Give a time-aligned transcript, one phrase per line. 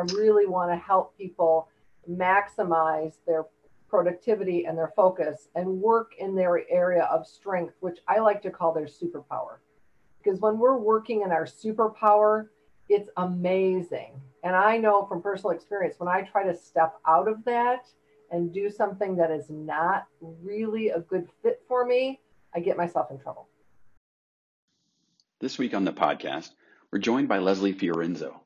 [0.00, 1.68] I really want to help people
[2.10, 3.44] maximize their
[3.88, 8.50] productivity and their focus and work in their area of strength, which I like to
[8.50, 9.58] call their superpower.
[10.22, 12.48] Because when we're working in our superpower,
[12.88, 14.20] it's amazing.
[14.42, 17.86] And I know from personal experience, when I try to step out of that
[18.30, 22.20] and do something that is not really a good fit for me,
[22.54, 23.48] I get myself in trouble.
[25.40, 26.50] This week on the podcast,
[26.90, 28.40] we're joined by Leslie Fiorenzo.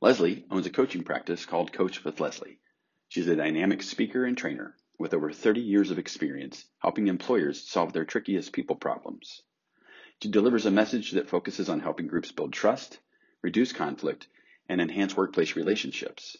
[0.00, 2.60] Leslie owns a coaching practice called Coach with Leslie.
[3.08, 7.92] She's a dynamic speaker and trainer with over 30 years of experience helping employers solve
[7.92, 9.42] their trickiest people problems.
[10.22, 13.00] She delivers a message that focuses on helping groups build trust,
[13.42, 14.28] reduce conflict,
[14.68, 16.36] and enhance workplace relationships.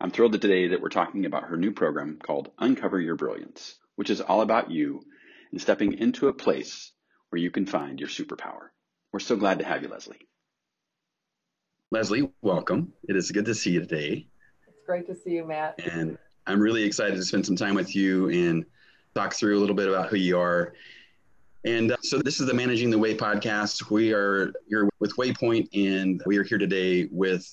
[0.00, 4.10] I'm thrilled today that we're talking about her new program called Uncover Your Brilliance, which
[4.10, 5.02] is all about you
[5.50, 6.92] and stepping into a place
[7.30, 8.68] where you can find your superpower.
[9.12, 10.28] We're so glad to have you, Leslie.
[11.94, 12.92] Leslie, welcome.
[13.08, 14.26] It is good to see you today.
[14.66, 15.78] It's great to see you, Matt.
[15.92, 18.66] And I'm really excited to spend some time with you and
[19.14, 20.74] talk through a little bit about who you are.
[21.64, 23.92] And uh, so this is the Managing the Way podcast.
[23.92, 27.48] We are here with Waypoint, and we are here today with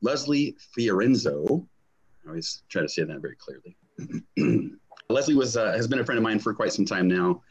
[0.00, 1.66] Leslie Fiorenzo.
[2.24, 3.76] I always try to say that very clearly.
[5.10, 7.42] Leslie was uh, has been a friend of mine for quite some time now,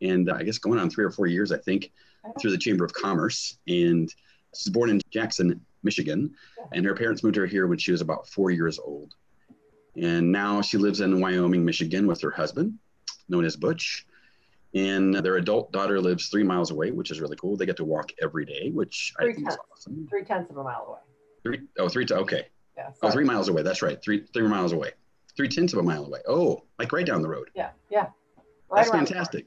[0.00, 1.92] and uh, I guess going on three or four years, I think,
[2.40, 3.58] through the Chamber of Commerce.
[3.68, 4.08] And
[4.56, 6.34] she's born in Jackson, Michigan,
[6.72, 9.14] and her parents moved her here when she was about four years old.
[9.96, 12.78] And now she lives in Wyoming, Michigan with her husband,
[13.28, 14.06] known as Butch.
[14.74, 17.56] And their adult daughter lives three miles away, which is really cool.
[17.56, 20.06] They get to walk every day, which three I think tenths, is awesome.
[20.08, 20.98] Three tenths of a mile away.
[21.42, 22.46] Three, oh, three, to, okay.
[22.76, 22.90] Yeah.
[23.02, 23.62] Oh, three miles away.
[23.62, 24.00] That's right.
[24.02, 24.92] Three, three miles away.
[25.36, 26.20] Three tenths of a mile away.
[26.26, 27.50] Oh, like right down the road.
[27.54, 27.70] Yeah.
[27.90, 28.06] Yeah.
[28.74, 29.46] That's fantastic.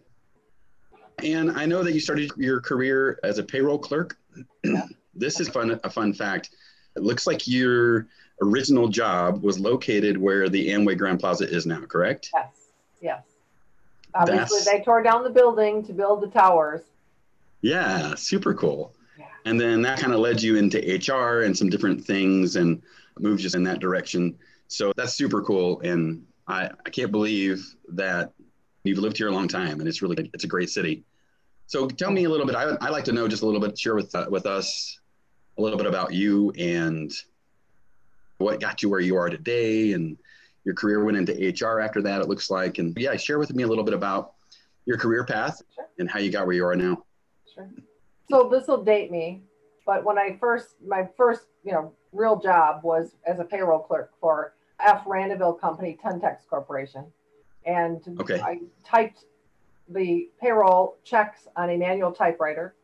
[1.24, 4.18] And I know that you started your career as a payroll clerk.
[5.16, 5.80] this is fun.
[5.84, 6.52] A fun fact.
[6.96, 8.08] It looks like your
[8.42, 11.82] original job was located where the Amway Grand Plaza is now.
[11.86, 12.30] Correct?
[12.34, 12.48] Yes.
[13.02, 13.24] Yes.
[14.14, 16.82] Obviously, That's- they tore down the building to build the towers.
[17.62, 18.94] Yeah, super cool.
[19.18, 19.26] Yeah.
[19.46, 22.82] And then that kind of led you into HR and some different things and
[23.20, 24.38] moved you in that direction.
[24.68, 25.82] So that's super cool.
[25.82, 28.34] And I, I can't believe that
[28.84, 31.04] you've lived here a long time and it's really, it's a great city.
[31.68, 33.78] So tell me a little bit, I, I like to know just a little bit,
[33.78, 35.00] share with, uh, with us
[35.58, 37.12] a little bit about you and
[38.38, 40.18] what got you where you are today and
[40.66, 41.34] your career went into
[41.66, 42.78] HR after that, it looks like.
[42.80, 44.34] And yeah, share with me a little bit about
[44.86, 45.88] your career path Sure.
[46.00, 47.04] and how you got where you are now.
[47.54, 47.70] Sure.
[48.30, 49.44] So this will date me,
[49.86, 54.12] but when I first, my first, you know, real job was as a payroll clerk
[54.20, 55.04] for F.
[55.06, 57.06] Randeville Company, Tentex Corporation,
[57.66, 58.42] and Okay.
[58.42, 59.26] I typed
[59.90, 62.76] the payroll checks on a manual typewriter.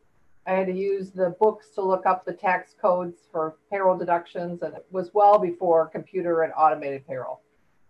[0.46, 4.62] I had to use the books to look up the tax codes for payroll deductions,
[4.62, 7.40] and it was well before computer and automated payroll.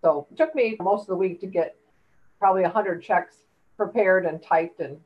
[0.02, 1.76] So it took me most of the week to get
[2.38, 3.36] probably 100 checks
[3.76, 4.98] prepared and typed and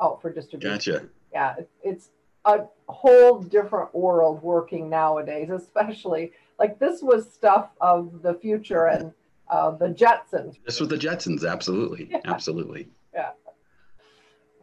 [0.00, 1.08] out for distribution Gotcha.
[1.32, 2.10] yeah, it- it's
[2.44, 9.12] a whole different world working nowadays, especially like this was stuff of the future and
[9.48, 10.56] uh, the Jetsons.
[10.64, 12.88] This was the Jetsons, absolutely, Absolutely.
[13.14, 13.30] Yeah.
[13.30, 13.45] absolutely.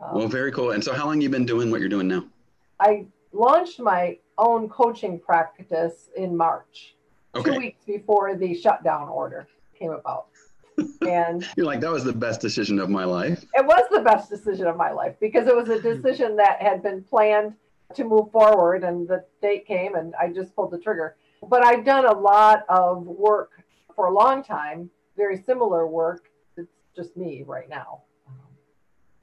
[0.03, 0.71] Um, Well, very cool.
[0.71, 2.25] And so, how long you been doing what you're doing now?
[2.79, 6.95] I launched my own coaching practice in March,
[7.43, 9.47] two weeks before the shutdown order
[9.77, 10.27] came about.
[11.07, 13.45] and you're like that was the best decision of my life.
[13.53, 16.81] it was the best decision of my life because it was a decision that had
[16.81, 17.53] been planned
[17.93, 21.15] to move forward and the date came and I just pulled the trigger.
[21.47, 23.51] But I've done a lot of work
[23.95, 26.23] for a long time, very similar work.
[26.57, 28.01] It's just me right now.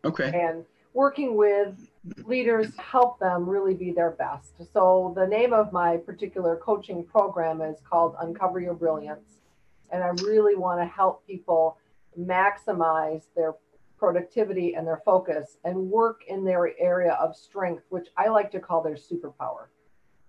[0.05, 1.91] Okay, And working with
[2.25, 4.55] leaders help them really be their best.
[4.73, 9.41] So the name of my particular coaching program is called Uncover Your Brilliance.
[9.93, 11.77] And I really want to help people
[12.19, 13.55] maximize their
[13.99, 18.61] productivity and their focus and work in their area of strength, which I like to
[18.61, 19.67] call their superpower.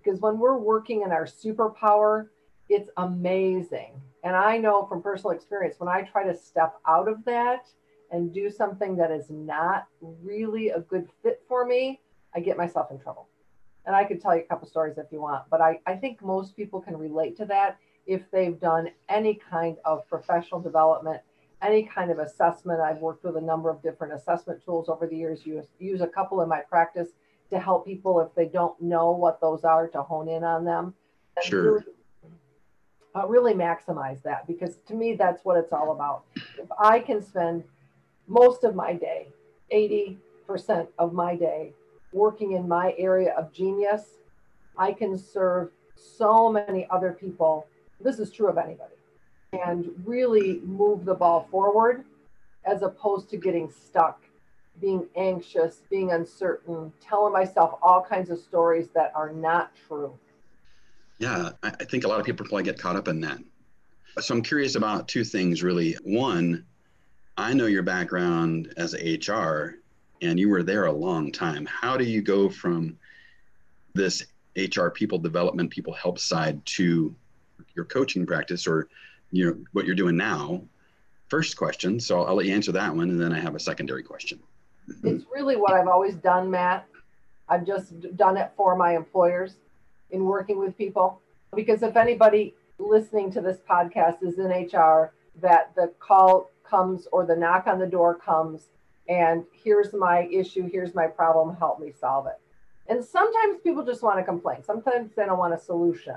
[0.03, 2.27] Because when we're working in our superpower,
[2.69, 4.01] it's amazing.
[4.23, 7.67] And I know from personal experience, when I try to step out of that
[8.11, 12.01] and do something that is not really a good fit for me,
[12.35, 13.29] I get myself in trouble.
[13.85, 16.21] And I could tell you a couple stories if you want, but I, I think
[16.21, 21.21] most people can relate to that if they've done any kind of professional development,
[21.61, 22.79] any kind of assessment.
[22.79, 26.07] I've worked with a number of different assessment tools over the years, use, use a
[26.07, 27.09] couple in my practice
[27.49, 30.93] to help people if they don't know what those are to hone in on them.
[31.43, 31.73] Sure.
[31.73, 31.85] Really,
[33.13, 36.23] uh, really maximize that because to me, that's what it's all about.
[36.57, 37.63] If I can spend
[38.31, 39.27] most of my day,
[39.73, 41.73] 80% of my day,
[42.13, 44.03] working in my area of genius,
[44.77, 47.67] I can serve so many other people.
[47.99, 48.95] This is true of anybody.
[49.51, 52.05] And really move the ball forward
[52.63, 54.23] as opposed to getting stuck,
[54.79, 60.17] being anxious, being uncertain, telling myself all kinds of stories that are not true.
[61.19, 63.39] Yeah, I think a lot of people probably get caught up in that.
[64.21, 65.97] So I'm curious about two things really.
[66.03, 66.65] One,
[67.37, 69.77] I know your background as HR
[70.21, 71.65] and you were there a long time.
[71.65, 72.97] How do you go from
[73.93, 74.23] this
[74.55, 77.15] HR people development, people help side to
[77.75, 78.87] your coaching practice or
[79.31, 80.61] you know what you're doing now?
[81.29, 81.99] First question.
[81.99, 84.39] So I'll let you answer that one and then I have a secondary question.
[85.03, 86.85] It's really what I've always done, Matt.
[87.47, 89.55] I've just done it for my employers
[90.11, 91.21] in working with people.
[91.55, 97.25] Because if anybody listening to this podcast is in HR, that the call comes or
[97.25, 98.69] the knock on the door comes
[99.07, 102.39] and here's my issue, here's my problem, help me solve it.
[102.87, 104.63] And sometimes people just want to complain.
[104.63, 106.15] Sometimes they don't want a solution.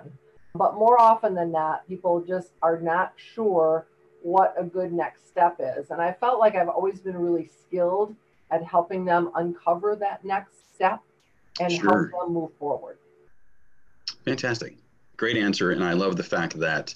[0.55, 3.87] But more often than not, people just are not sure
[4.23, 5.91] what a good next step is.
[5.91, 8.15] And I felt like I've always been really skilled
[8.50, 11.00] at helping them uncover that next step
[11.61, 12.11] and sure.
[12.12, 12.99] help them move forward.
[14.25, 14.77] Fantastic.
[15.17, 15.73] Great answer.
[15.73, 16.95] And I love the fact that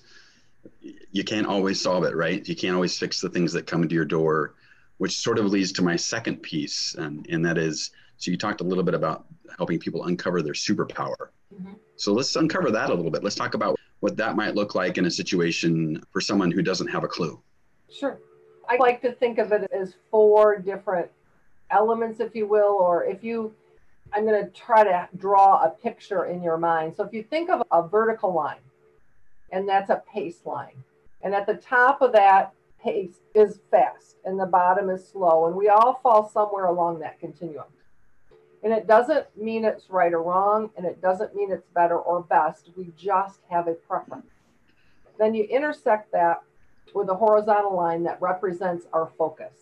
[0.80, 2.46] you can't always solve it, right?
[2.48, 4.54] You can't always fix the things that come into your door,
[4.98, 6.94] which sort of leads to my second piece.
[6.94, 9.26] And, and that is so you talked a little bit about
[9.56, 11.28] helping people uncover their superpower.
[11.54, 11.74] Mm-hmm.
[11.96, 13.22] So let's uncover that a little bit.
[13.22, 16.88] Let's talk about what that might look like in a situation for someone who doesn't
[16.88, 17.40] have a clue.
[17.90, 18.18] Sure.
[18.68, 21.08] I like to think of it as four different
[21.70, 23.54] elements, if you will, or if you,
[24.12, 26.94] I'm going to try to draw a picture in your mind.
[26.96, 28.58] So if you think of a vertical line,
[29.50, 30.82] and that's a pace line,
[31.22, 32.52] and at the top of that
[32.82, 37.18] pace is fast, and the bottom is slow, and we all fall somewhere along that
[37.18, 37.64] continuum.
[38.62, 42.22] And it doesn't mean it's right or wrong, and it doesn't mean it's better or
[42.22, 42.70] best.
[42.76, 44.30] We just have a preference.
[45.18, 46.42] Then you intersect that
[46.94, 49.54] with a horizontal line that represents our focus.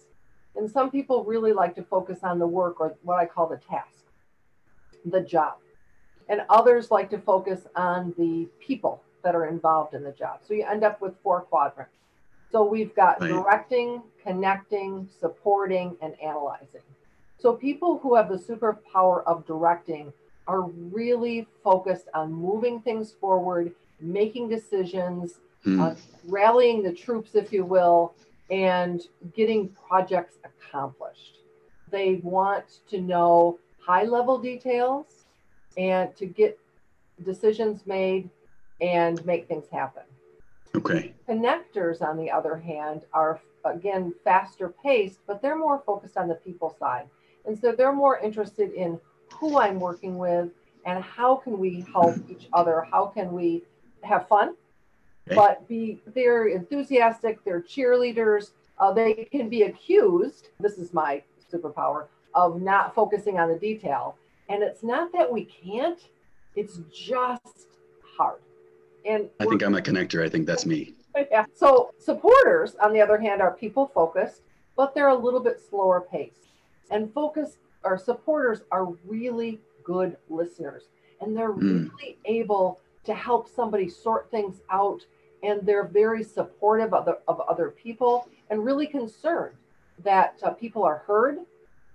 [0.54, 3.58] And some people really like to focus on the work or what I call the
[3.58, 4.04] task,
[5.04, 5.56] the job.
[6.28, 10.38] And others like to focus on the people that are involved in the job.
[10.46, 11.96] So you end up with four quadrants.
[12.52, 13.28] So we've got right.
[13.28, 16.87] directing, connecting, supporting, and analyzing.
[17.40, 20.12] So people who have the superpower of directing
[20.46, 25.81] are really focused on moving things forward, making decisions, mm.
[25.82, 25.96] uh,
[26.28, 28.14] rallying the troops, if you will,
[28.49, 29.02] and
[29.34, 31.38] getting projects accomplished.
[31.90, 35.06] They want to know high level details
[35.76, 36.61] and to get
[37.25, 38.31] decisions made
[38.81, 40.02] and make things happen.
[40.75, 41.14] Okay.
[41.28, 46.34] Connectors, on the other hand, are again faster paced, but they're more focused on the
[46.34, 47.08] people side.
[47.46, 49.00] And so they're more interested in
[49.32, 50.50] who I'm working with
[50.84, 52.87] and how can we help each other?
[52.90, 53.64] How can we
[54.02, 54.55] have fun,
[55.26, 55.34] okay.
[55.34, 58.50] but be they're enthusiastic, they're cheerleaders.
[58.78, 64.17] Uh, they can be accused, this is my superpower, of not focusing on the detail.
[64.49, 65.99] And it's not that we can't,
[66.55, 67.69] it's just
[68.17, 68.40] hard.
[69.06, 70.24] And I think I'm a connector.
[70.24, 70.94] I think that's me.
[71.30, 71.46] Yeah.
[71.54, 74.42] So supporters, on the other hand, are people focused,
[74.76, 76.48] but they're a little bit slower paced.
[76.90, 77.56] And focus
[77.86, 80.84] our supporters are really good listeners
[81.20, 81.90] and they're mm.
[81.90, 85.00] really able to help somebody sort things out
[85.42, 89.54] and they're very supportive of, the, of other people and really concerned
[90.02, 91.38] that uh, people are heard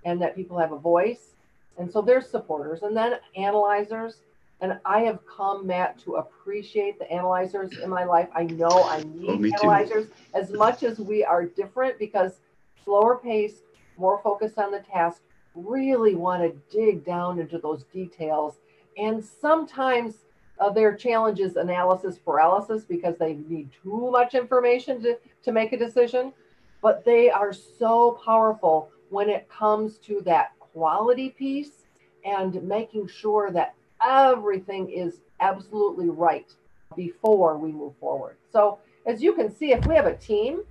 [0.05, 1.35] and that people have a voice
[1.77, 4.21] and so they're supporters and then analyzers
[4.61, 9.03] and i have come matt to appreciate the analyzers in my life i know i
[9.15, 10.13] need oh, analyzers too.
[10.33, 12.39] as much as we are different because
[12.83, 13.61] slower pace
[14.01, 15.21] more focused on the task,
[15.55, 18.55] really want to dig down into those details.
[18.97, 20.15] And sometimes
[20.59, 25.71] uh, their challenge is analysis paralysis because they need too much information to, to make
[25.71, 26.33] a decision.
[26.81, 31.85] But they are so powerful when it comes to that quality piece
[32.25, 36.51] and making sure that everything is absolutely right
[36.95, 38.37] before we move forward.
[38.51, 40.61] So, as you can see, if we have a team,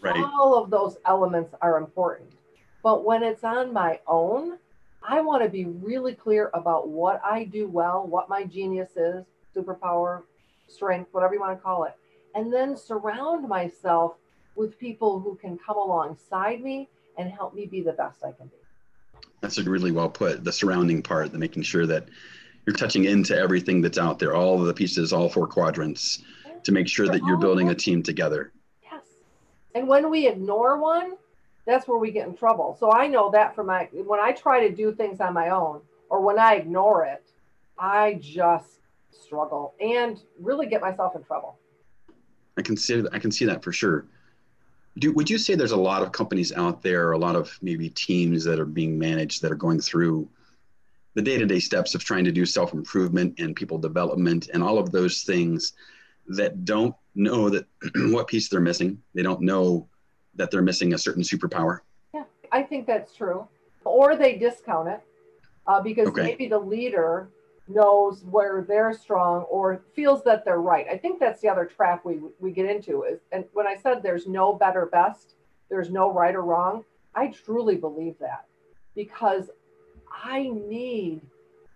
[0.00, 0.16] right.
[0.16, 2.30] all of those elements are important.
[2.82, 4.58] But when it's on my own,
[5.02, 9.24] I want to be really clear about what I do well, what my genius is,
[9.54, 10.22] superpower,
[10.68, 11.94] strength, whatever you want to call it.
[12.34, 14.14] And then surround myself
[14.54, 18.46] with people who can come alongside me and help me be the best I can
[18.46, 18.56] be.
[19.40, 20.44] That's a really well put.
[20.44, 22.08] The surrounding part, the making sure that
[22.68, 26.22] you're touching into everything that's out there, all of the pieces, all four quadrants,
[26.64, 28.52] to make sure that you're building a team together.
[28.82, 29.06] Yes.
[29.74, 31.14] And when we ignore one,
[31.64, 32.76] that's where we get in trouble.
[32.78, 35.80] So I know that for my when I try to do things on my own
[36.10, 37.24] or when I ignore it,
[37.78, 38.80] I just
[39.12, 41.56] struggle and really get myself in trouble.
[42.58, 44.04] I can see I can see that for sure.
[44.98, 47.88] Do, would you say there's a lot of companies out there, a lot of maybe
[47.88, 50.28] teams that are being managed that are going through
[51.18, 55.24] the day-to-day steps of trying to do self-improvement and people development and all of those
[55.24, 55.72] things
[56.28, 57.66] that don't know that
[58.12, 59.02] what piece they're missing.
[59.16, 59.88] They don't know
[60.36, 61.80] that they're missing a certain superpower.
[62.14, 62.22] Yeah,
[62.52, 63.48] I think that's true.
[63.84, 65.00] Or they discount it
[65.66, 66.22] uh, because okay.
[66.22, 67.30] maybe the leader
[67.66, 70.86] knows where they're strong or feels that they're right.
[70.88, 74.04] I think that's the other trap we we get into is and when I said
[74.04, 75.34] there's no better best,
[75.68, 76.84] there's no right or wrong,
[77.16, 78.44] I truly believe that
[78.94, 79.50] because
[80.12, 81.20] I need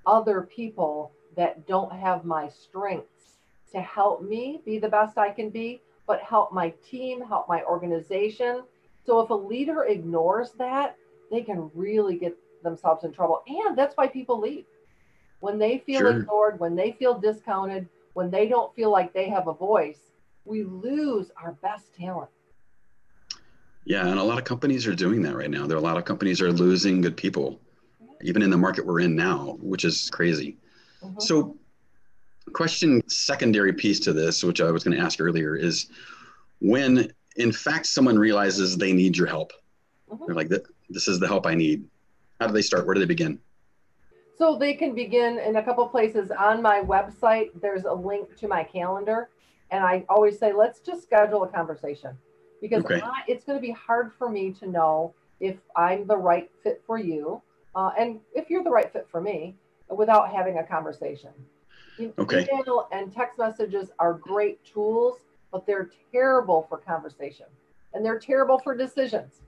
[0.06, 3.38] other people that don't have my strengths
[3.72, 7.62] to help me be the best I can be, but help my team, help my
[7.62, 8.62] organization.
[9.04, 10.96] So if a leader ignores that,
[11.30, 13.42] they can really get themselves in trouble.
[13.46, 14.64] And that's why people leave
[15.40, 16.20] when they feel sure.
[16.20, 20.12] ignored, when they feel discounted, when they don't feel like they have a voice,
[20.44, 22.30] we lose our best talent.
[23.84, 25.66] Yeah, and a lot of companies are doing that right now.
[25.66, 27.58] There are a lot of companies are losing good people,
[28.22, 30.56] even in the market we're in now, which is crazy.
[31.02, 31.20] Mm-hmm.
[31.20, 31.56] So,
[32.52, 35.88] question secondary piece to this, which I was going to ask earlier, is
[36.60, 39.52] when in fact someone realizes they need your help.
[40.10, 40.24] Mm-hmm.
[40.26, 40.50] They're like,
[40.90, 41.84] "This is the help I need."
[42.40, 42.86] How do they start?
[42.86, 43.38] Where do they begin?
[44.36, 47.50] So they can begin in a couple places on my website.
[47.60, 49.28] There's a link to my calendar.
[49.70, 52.18] And I always say, let's just schedule a conversation
[52.60, 53.00] because okay.
[53.00, 56.82] I, it's going to be hard for me to know if I'm the right fit
[56.86, 57.40] for you
[57.74, 59.56] uh, and if you're the right fit for me
[59.88, 61.30] without having a conversation.
[62.18, 62.46] Okay.
[62.52, 65.18] Email and text messages are great tools,
[65.52, 67.46] but they're terrible for conversation
[67.94, 69.42] and they're terrible for decisions.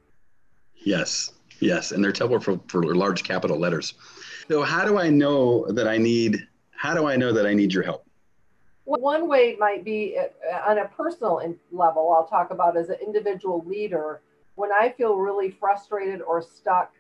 [0.85, 1.93] Yes, yes.
[1.93, 3.95] And they're terrible for, for large capital letters.
[4.49, 6.47] So how do I know that I need?
[6.73, 8.07] How do I know that I need your help?
[8.85, 11.41] One way might be uh, on a personal
[11.73, 12.13] level.
[12.13, 14.21] I'll talk about as an individual leader.
[14.57, 16.93] When I feel really frustrated or stuck,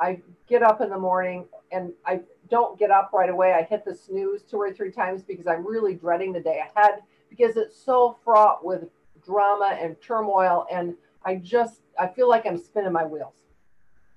[0.00, 3.52] I get up in the morning and I don't get up right away.
[3.52, 7.02] I hit the snooze two or three times because I'm really dreading the day ahead
[7.28, 8.84] because it's so fraught with
[9.24, 10.66] drama and turmoil.
[10.72, 13.34] And I just, I feel like I'm spinning my wheels.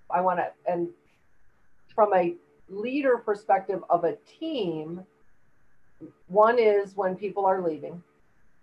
[0.09, 0.89] I want to, and
[1.93, 2.35] from a
[2.69, 5.01] leader perspective of a team,
[6.27, 8.01] one is when people are leaving,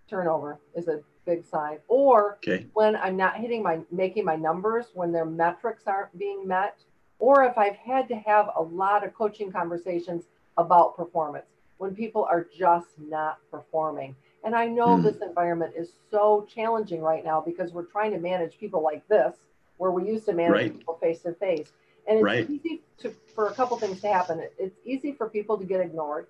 [0.09, 2.67] turnover is a big sign, or okay.
[2.73, 6.79] when I'm not hitting my making my numbers, when their metrics aren't being met,
[7.21, 10.23] or if I've had to have a lot of coaching conversations
[10.57, 11.45] about performance,
[11.77, 14.15] when people are just not performing.
[14.43, 15.03] And I know mm.
[15.03, 19.35] this environment is so challenging right now because we're trying to manage people like this,
[19.77, 20.77] where we used to manage right.
[20.77, 21.71] people face to face.
[22.07, 22.49] And it's right.
[22.49, 24.43] easy to, for a couple things to happen.
[24.59, 26.27] It's easy for people to get ignored.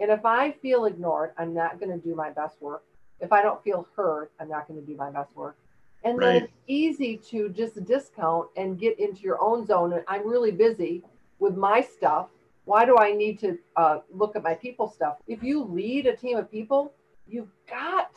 [0.00, 2.84] And if I feel ignored, I'm not going to do my best work.
[3.20, 5.56] If I don't feel heard, I'm not going to do my best work.
[6.04, 6.32] And right.
[6.32, 9.94] then it's easy to just discount and get into your own zone.
[9.94, 11.02] And I'm really busy
[11.38, 12.28] with my stuff.
[12.66, 15.16] Why do I need to uh, look at my people stuff?
[15.26, 16.92] If you lead a team of people,
[17.26, 18.12] you've got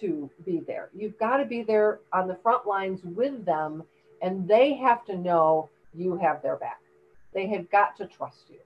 [0.00, 0.90] to be there.
[0.94, 3.82] You've got to be there on the front lines with them,
[4.22, 6.80] and they have to know you have their back.
[7.32, 8.58] They have got to trust you.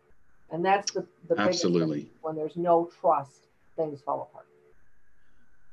[0.51, 3.47] And that's the, the absolutely when there's no trust,
[3.77, 4.47] things fall apart.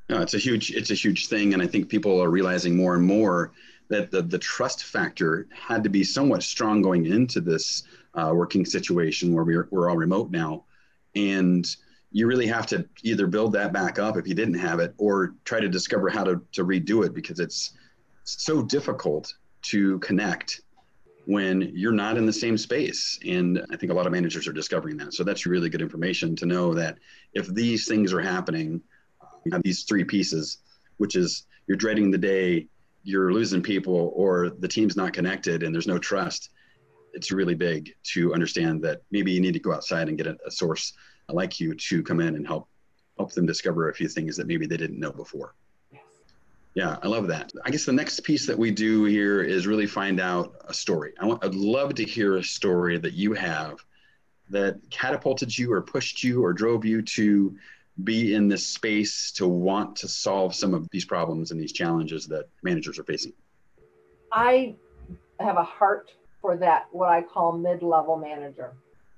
[0.09, 2.95] No, it's a huge it's a huge thing, and I think people are realizing more
[2.95, 3.51] and more
[3.89, 7.83] that the, the trust factor had to be somewhat strong going into this
[8.15, 10.65] uh, working situation where we're, we're all remote now.
[11.15, 11.65] And
[12.11, 15.35] you really have to either build that back up if you didn't have it or
[15.45, 17.73] try to discover how to, to redo it because it's
[18.23, 19.33] so difficult
[19.63, 20.61] to connect
[21.25, 23.19] when you're not in the same space.
[23.25, 25.13] And I think a lot of managers are discovering that.
[25.13, 26.97] So that's really good information to know that
[27.33, 28.81] if these things are happening,
[29.47, 30.59] you have these three pieces,
[30.97, 32.67] which is you're dreading the day
[33.07, 36.49] you're losing people or the team's not connected and there's no trust.
[37.13, 40.37] It's really big to understand that maybe you need to go outside and get a,
[40.45, 40.91] a source
[41.29, 42.67] like you to come in and help
[43.17, 45.55] help them discover a few things that maybe they didn't know before.
[46.75, 47.51] Yeah, I love that.
[47.65, 51.13] I guess the next piece that we do here is really find out a story.
[51.19, 53.79] I want, I'd love to hear a story that you have
[54.49, 57.57] that catapulted you or pushed you or drove you to
[58.03, 62.27] be in this space to want to solve some of these problems and these challenges
[62.27, 63.33] that managers are facing.
[64.31, 64.75] I
[65.39, 68.73] have a heart for that, what I call mid level manager.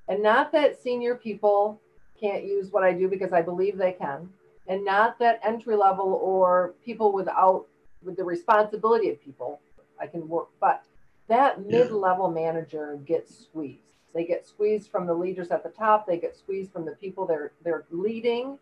[0.08, 1.82] And not that senior people
[2.20, 4.30] can't use what I do because I believe they can
[4.70, 7.66] and not that entry level or people without
[8.04, 9.60] with the responsibility of people
[10.00, 10.86] I can work, but
[11.28, 13.82] that mid level manager gets squeezed.
[14.14, 17.26] They get squeezed from the leaders at the top, they get squeezed from the people
[17.26, 18.58] they're they're leading.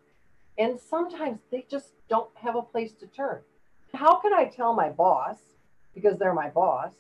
[0.58, 3.42] And sometimes they just don't have a place to turn.
[3.94, 5.38] How can I tell my boss
[5.94, 6.94] because they're my boss?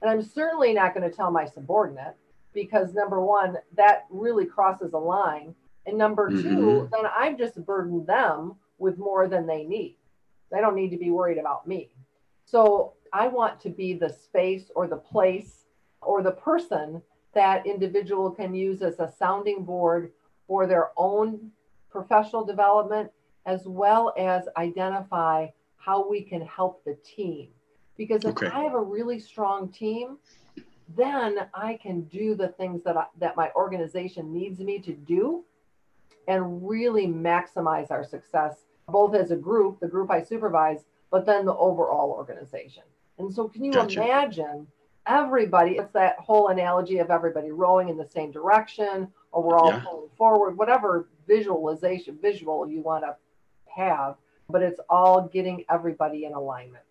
[0.00, 2.16] And I'm certainly not going to tell my subordinate
[2.54, 5.54] because number one, that really crosses a line.
[5.86, 6.90] And number 2 Mhm.
[6.90, 9.96] then I've just burdened them with more than they need.
[10.50, 11.90] They don't need to be worried about me.
[12.44, 15.66] So I want to be the space or the place
[16.00, 17.02] or the person
[17.32, 20.12] that individual can use as a sounding board
[20.46, 21.52] for their own
[21.90, 23.10] professional development
[23.46, 27.48] as well as identify how we can help the team.
[27.96, 28.46] Because if Okay.
[28.46, 30.18] I have a really strong team,
[30.96, 35.44] then I can do the things that I, that my organization needs me to do
[36.28, 41.44] and really maximize our success both as a group, the group I supervise, but then
[41.44, 42.82] the overall organization.
[43.18, 44.00] And so can you Gotcha.
[44.00, 44.66] imagine
[45.06, 49.72] everybody, it's that whole analogy of everybody rowing in the same direction or we're all
[49.72, 49.80] Yeah.
[49.80, 53.14] pulling forward, whatever visualization, visual you want to
[53.74, 54.16] have,
[54.48, 56.82] but it's all getting everybody in alignment.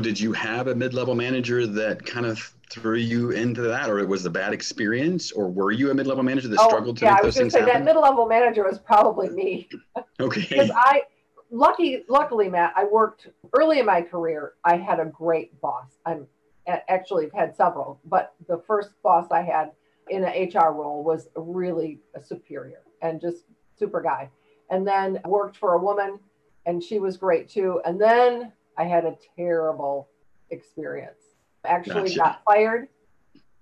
[0.00, 2.38] Did you have a mid-level manager that kind of
[2.70, 6.22] threw you into that, or it was a bad experience, or were you a mid-level
[6.22, 7.64] manager that oh, struggled to Oh, yeah, make I was those going things to say
[7.64, 7.84] that happen?
[7.84, 9.68] mid-level manager was probably me.
[10.20, 10.40] okay.
[10.48, 11.02] because I
[11.50, 13.28] lucky luckily Matt I worked
[13.58, 16.26] early in my career I had a great boss I'm
[16.66, 19.72] actually I've had several but the first boss I had
[20.10, 23.44] in an HR role was really a superior and just
[23.78, 24.28] super guy
[24.70, 26.18] and then worked for a woman
[26.66, 30.08] and she was great too and then I had a terrible
[30.50, 31.22] experience
[31.64, 32.18] actually Gotcha.
[32.18, 32.88] got fired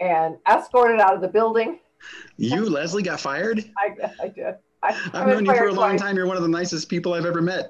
[0.00, 1.80] and escorted out of the building
[2.36, 3.64] You, Leslie, got fired?
[3.78, 6.00] I, I did I, I've known you for a long twice.
[6.00, 6.16] time.
[6.16, 7.66] You're one of the nicest people I've ever met.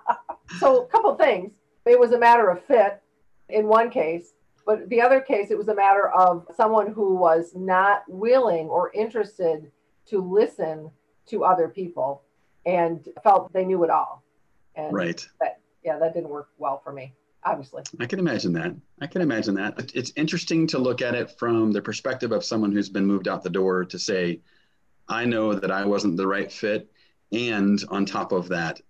[0.60, 1.52] so a couple things
[1.86, 3.02] it was a matter of fit
[3.48, 4.32] in one case
[4.66, 8.90] but the other case it was a matter of someone who was not willing or
[8.92, 9.70] interested
[10.06, 10.90] to listen
[11.26, 12.22] to other people
[12.66, 14.22] and felt they knew it all
[14.74, 15.26] and Right.
[15.84, 17.12] yeah that didn't work well for me
[17.44, 18.74] obviously I can imagine that.
[19.02, 19.92] I can imagine that.
[19.94, 23.42] It's interesting to look at it from the perspective of someone who's been moved out
[23.42, 24.40] the door to say,
[25.08, 26.90] I know that I wasn't the right fit.
[27.32, 28.80] And on top of that,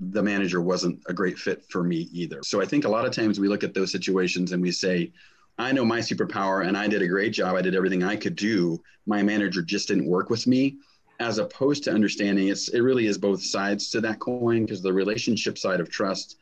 [0.00, 2.42] the manager wasn't a great fit for me either.
[2.42, 5.12] So I think a lot of times we look at those situations and we say,
[5.58, 7.56] I know my superpower and I did a great job.
[7.56, 8.80] I did everything I could do.
[9.06, 10.76] My manager just didn't work with me.
[11.20, 14.92] As opposed to understanding it's it really is both sides to that coin because the
[14.92, 16.36] relationship side of trust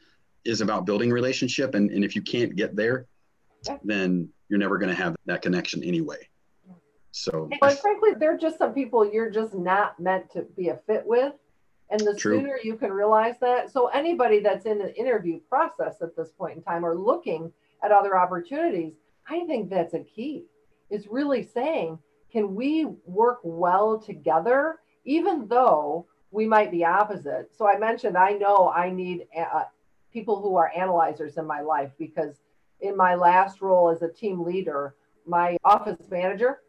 [0.44, 3.06] is about building relationship and, and if you can't get there
[3.84, 6.28] then you're never going to have that connection anyway
[7.10, 10.78] so and frankly there are just some people you're just not meant to be a
[10.86, 11.32] fit with
[11.90, 12.40] and the True.
[12.40, 16.56] sooner you can realize that so anybody that's in the interview process at this point
[16.56, 18.94] in time or looking at other opportunities
[19.28, 20.44] i think that's a key
[20.90, 21.98] is really saying
[22.32, 28.30] can we work well together even though we might be opposite so i mentioned i
[28.30, 29.64] know i need uh,
[30.12, 32.40] people who are analyzers in my life because
[32.80, 34.94] in my last role as a team leader
[35.26, 36.60] my office manager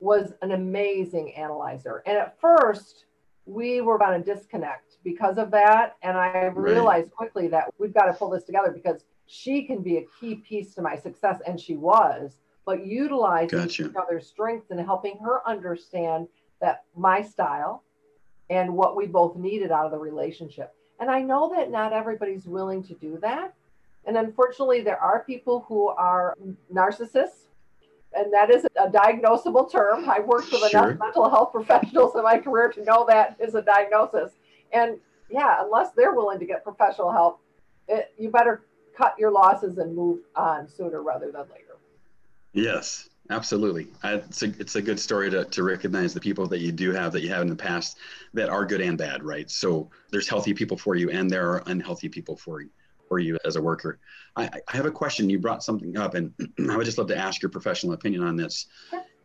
[0.00, 2.02] was an amazing analyzer.
[2.06, 3.04] And at first,
[3.50, 5.96] we were on a disconnect because of that.
[6.02, 9.98] And I realized quickly that we've got to pull this together because she can be
[9.98, 12.36] a key piece to my success, and she was.
[12.64, 13.86] But utilizing Gotcha.
[13.88, 16.28] each other's strengths and helping her understand
[16.60, 17.82] that my style
[18.50, 20.74] and what we both needed out of the relationship.
[21.00, 23.54] And I know that not everybody's willing to do that.
[24.06, 26.36] And unfortunately, there are people who are
[26.72, 27.39] narcissists
[28.12, 30.08] and that is a diagnosable term.
[30.08, 30.90] I've worked with Sure.
[30.90, 34.32] enough mental health professionals in my career to know that is a diagnosis.
[34.72, 34.98] And
[35.30, 37.40] yeah, unless they're willing to get professional help,
[37.88, 38.62] it, you better
[38.96, 41.78] cut your losses and move on sooner rather than later.
[42.52, 46.58] yes absolutely I, it's, a, it's a good story to, to recognize the people that
[46.58, 47.98] you do have that you have in the past
[48.34, 51.62] that are good and bad right so there's healthy people for you and there are
[51.66, 52.68] unhealthy people for you
[53.10, 53.98] for you as a worker
[54.36, 56.32] i, I have a question you brought something up and
[56.70, 58.66] i would just love to ask your professional opinion on this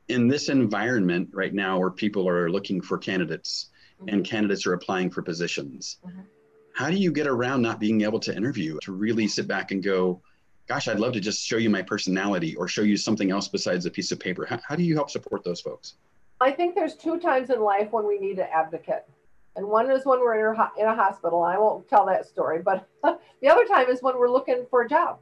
[0.07, 3.69] in this environment right now where people are looking for candidates
[4.07, 5.97] and candidates are applying for positions.
[6.05, 6.25] Mhm.
[6.73, 9.81] How do you get around not being able to interview to really sit back and
[9.81, 10.21] go,
[10.67, 13.85] gosh, I'd love to just show you my personality or show you something else besides
[13.85, 14.45] a piece of paper?
[14.45, 15.95] How, how do you help support those folks?
[16.41, 19.07] I think there's two times in life when we need an advocate.
[19.55, 21.43] And one is when we're in a, in a hospital.
[21.43, 22.87] I won't tell that story, but
[23.41, 25.19] the other time is when we're looking for a job.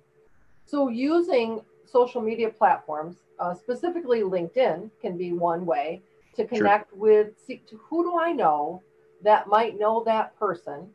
[0.66, 6.02] So using social media platforms, uh, specifically LinkedIn, can be one way
[6.36, 7.34] to connect with.
[7.46, 8.82] See, to who do I know
[9.24, 10.90] that might know that person,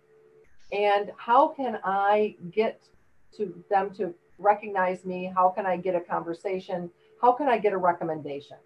[0.72, 2.82] and how can I get
[3.36, 5.32] to them to recognize me?
[5.32, 6.90] How can I get a conversation?
[7.22, 8.56] How can I get a recommendation?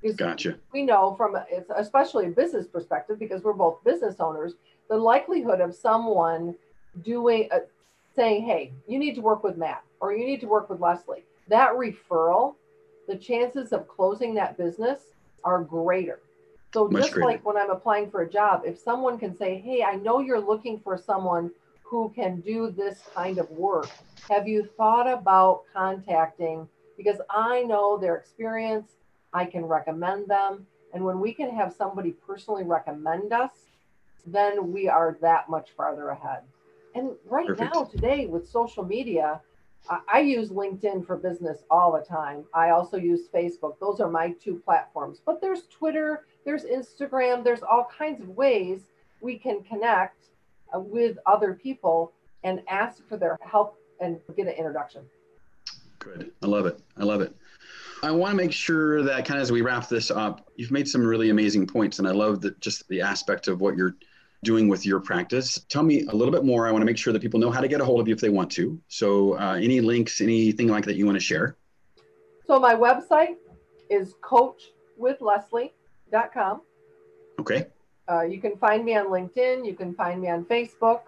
[0.00, 0.56] Because Gotcha.
[0.72, 4.54] we know from a- especially a business perspective because we're both business owners
[4.88, 6.54] the likelihood of someone
[7.04, 7.60] doing a,
[8.16, 11.24] saying hey you need to work with matt or you need to work with leslie
[11.48, 12.54] that referral
[13.06, 15.00] the chances of closing that business
[15.44, 16.18] are greater
[16.74, 17.28] so Much just greater.
[17.30, 20.40] like when i'm applying for a job if someone can say hey i know you're
[20.40, 21.50] looking for someone
[21.82, 23.88] who can do this kind of work
[24.28, 28.92] have you thought about contacting because i know their experience
[29.32, 30.66] I can recommend them.
[30.92, 33.52] And when we can have somebody personally recommend us,
[34.26, 36.42] then we are that much farther ahead.
[36.94, 37.74] And right Perfect.
[37.74, 39.40] now, today, with social media,
[39.88, 42.44] I, I use LinkedIn for business all the time.
[42.52, 43.78] I also use Facebook.
[43.80, 45.20] Those are my two platforms.
[45.24, 48.90] But there's Twitter, there's Instagram, there's all kinds of ways
[49.20, 50.26] we can connect
[50.74, 52.12] uh, with other people
[52.42, 55.02] and ask for their help and get an introduction.
[55.98, 56.32] Good.
[56.42, 56.80] I love it.
[56.96, 57.36] I love it.
[58.02, 60.88] I want to make sure that kind of as we wrap this up, you've made
[60.88, 63.96] some really amazing points, and I love that just the aspect of what you're
[64.42, 65.58] doing with your practice.
[65.68, 66.66] Tell me a little bit more.
[66.66, 68.14] I want to make sure that people know how to get a hold of you
[68.14, 68.80] if they want to.
[68.88, 71.56] So, uh, any links, anything like that you want to share?
[72.46, 73.36] So my website
[73.90, 76.62] is coachwithleslie.com.
[77.38, 77.66] Okay.
[78.10, 79.66] Uh, you can find me on LinkedIn.
[79.66, 81.02] You can find me on Facebook.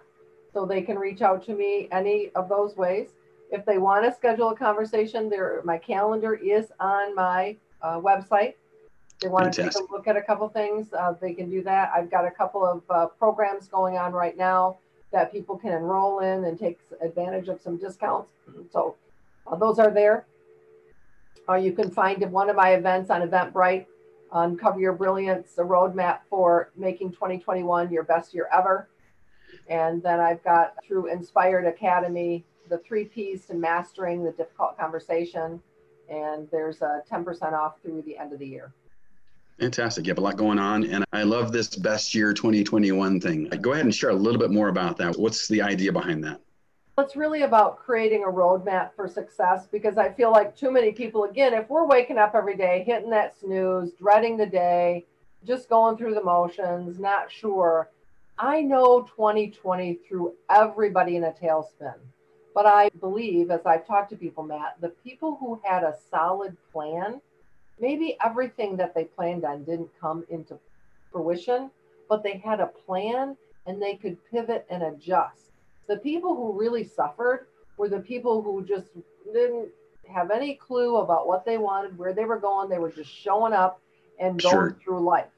[0.53, 3.15] So they can reach out to me any of those ways.
[3.53, 8.55] If they want to schedule a conversation, there my calendar is on my uh, website.
[9.21, 10.91] They want to take a look at a couple things.
[10.91, 11.91] Uh, they can do that.
[11.95, 14.77] I've got a couple of uh, programs going on right now
[15.11, 18.31] that people can enroll in and take advantage of some discounts.
[18.71, 18.95] So
[19.45, 20.25] uh, those are there.
[21.47, 23.85] Uh, you can find one of my events on Eventbrite,
[24.31, 28.89] Uncover Your Brilliance, a roadmap for making 2021 your best year ever.
[29.69, 35.61] And then I've got through Inspired Academy, the three P's to mastering the difficult conversation.
[36.09, 38.73] And there's a 10% off through the end of the year.
[39.59, 40.05] Fantastic.
[40.05, 43.47] You have a lot going on, and I love this best year 2021 thing.
[43.51, 45.15] Uh, go ahead and share a little bit more about that.
[45.17, 46.41] What's the idea behind that?
[46.97, 51.25] It's really about creating a roadmap for success because I feel like too many people,
[51.25, 55.05] again, if we're waking up every day, hitting that snooze, dreading the day,
[55.45, 57.91] just going through the motions, not sure.
[58.39, 61.93] I know 2020 threw everybody in a tailspin.
[62.53, 66.55] But I believe, as I've talked to people, Matt, the people who had a solid
[66.71, 67.19] plan,
[67.79, 70.59] maybe everything that they planned on didn't come into
[71.11, 71.71] fruition,
[72.09, 73.35] but they had a plan
[73.65, 75.51] and they could pivot and adjust.
[75.87, 78.87] The people who really suffered were the people who just
[79.33, 79.69] didn't
[80.07, 82.69] have any clue about what they wanted, where they were going.
[82.69, 83.81] They were just showing up
[84.19, 84.77] and going Sure.
[84.83, 85.31] through life.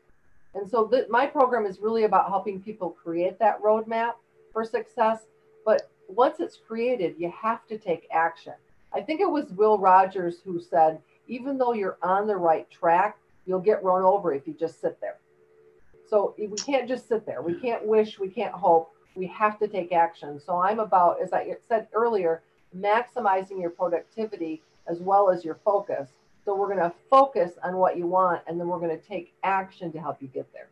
[0.54, 4.14] And so th- my program is really about helping people create that roadmap
[4.54, 5.28] for success.
[5.66, 8.54] But once it's created, you have to take action.
[8.94, 13.18] I think it was Will Rogers who said, even though you're on the right track,
[13.46, 15.18] you'll get run over if you just sit there.
[16.08, 17.42] So we can't just sit there.
[17.42, 18.92] We can't wish, we can't hope.
[19.16, 20.40] We have to take action.
[20.40, 22.44] So I'm about, as I said earlier,
[22.78, 26.10] maximizing your productivity as well as your focus.
[26.44, 29.34] So we're going to focus on what you want, and then we're going to take
[29.44, 30.68] action to help you get there.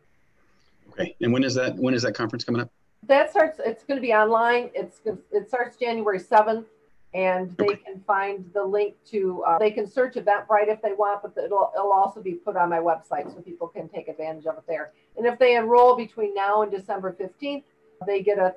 [0.92, 1.16] Okay.
[1.20, 1.74] And when is that?
[1.74, 2.70] When is that conference coming up?
[3.06, 3.60] That starts.
[3.64, 4.70] It's going to be online.
[4.74, 5.00] It's
[5.32, 6.66] it starts January seventh,
[7.12, 9.42] and they can find the link to.
[9.46, 12.68] Uh, they can search Eventbrite if they want, but it'll it'll also be put on
[12.70, 14.92] my website so people can take advantage of it there.
[15.16, 17.64] And if they enroll between now and December fifteenth,
[18.06, 18.54] they get a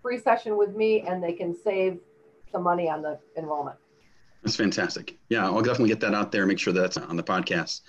[0.00, 1.98] free session with me, and they can save
[2.50, 3.76] some money on the enrollment.
[4.42, 5.18] That's fantastic.
[5.28, 6.46] Yeah, I'll definitely get that out there.
[6.46, 7.82] Make sure that's on the podcast.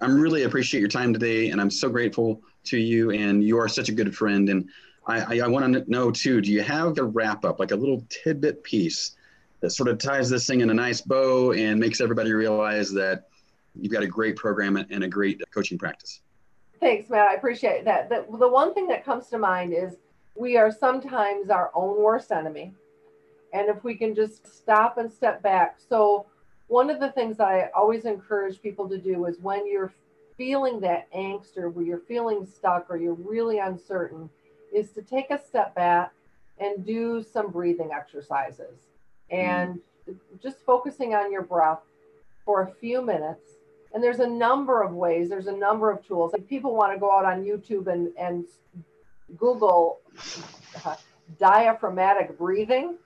[0.00, 3.12] I'm really appreciate your time today, and I'm so grateful to you.
[3.12, 4.48] And you are such a good friend.
[4.48, 4.68] And
[5.10, 6.40] I, I, want to know too.
[6.40, 9.16] Do you have a wrap up, like a little tidbit piece
[9.60, 13.28] that sort of ties this thing in a nice bow and makes everybody realize that
[13.78, 16.20] you've got a great program and a great coaching practice?
[16.80, 17.28] Thanks, Matt.
[17.28, 18.08] I appreciate that.
[18.08, 19.96] The, the one thing that comes to mind is
[20.34, 22.72] we are sometimes our own worst enemy.
[23.52, 25.78] And if we can just stop and step back.
[25.88, 26.26] So,
[26.68, 29.92] one of the things I always encourage people to do is when you're
[30.36, 34.30] feeling that angst or where you're feeling stuck or you're really uncertain,
[34.72, 36.12] is to take a step back
[36.58, 38.86] and do some breathing exercises.
[39.30, 39.80] And
[40.42, 41.80] just focusing on your breath
[42.44, 43.52] for a few minutes.
[43.92, 46.32] And there's a number of ways there's a number of tools.
[46.34, 48.44] If people want to go out on youtube and and
[49.36, 50.00] google
[50.84, 50.96] uh,
[51.38, 52.96] diaphragmatic breathing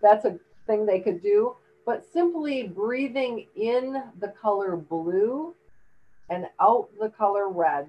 [0.00, 1.56] that's a thing they could do.
[1.86, 5.54] But simply breathing in the color blue
[6.28, 7.88] and out the color red.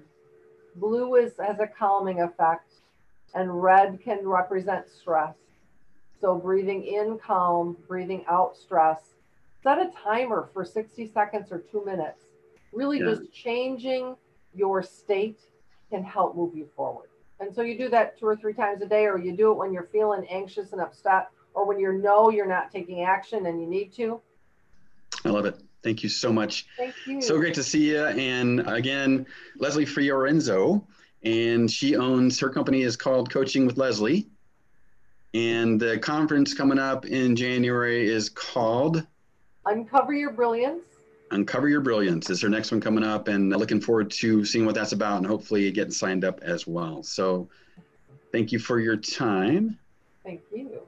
[0.76, 2.72] Blue is has a calming effect
[3.34, 5.34] and red can represent stress
[6.20, 9.14] so breathing in calm breathing out stress
[9.62, 12.24] set a timer for 60 seconds or two minutes
[12.72, 13.10] Really, Yeah.
[13.10, 14.16] just changing
[14.54, 15.40] your state
[15.90, 17.08] can help move you forward.
[17.38, 19.54] And so you do that two or three times a day, or you do it
[19.54, 23.60] when you're feeling anxious and upset, or when you know you're not taking action and
[23.60, 24.20] you need to.
[25.24, 25.60] I love it.
[25.82, 26.66] Thank you so much.
[26.76, 27.20] Thank you.
[27.20, 28.06] So great to see you.
[28.06, 29.26] And again,
[29.58, 30.82] Leslie Fiorenzo,
[31.24, 34.28] and she owns her company is called Coaching with Leslie.
[35.34, 39.06] And the conference coming up in January is called
[39.64, 40.82] Uncover your brilliance.
[41.32, 42.28] Uncover Your Brilliance.
[42.28, 45.26] Is her next one coming up, and looking forward to seeing what that's about, and
[45.26, 47.02] hopefully getting signed up as well.
[47.02, 47.48] So,
[48.30, 49.78] thank you for your time.
[50.24, 50.82] Thank you.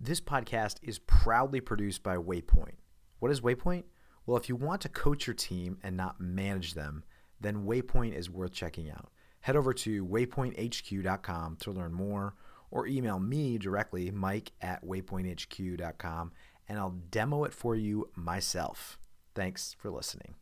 [0.00, 2.74] This podcast is proudly produced by Waypoint.
[3.20, 3.84] What is Waypoint?
[4.26, 7.04] Well, if you want to coach your team and not manage them,
[7.40, 9.10] then Waypoint is worth checking out.
[9.40, 12.34] Head over to waypointhq.com to learn more
[12.70, 16.32] or email me directly, mike at waypointhq.com,
[16.68, 18.98] and I'll demo it for you myself.
[19.34, 20.34] Thanks for listening.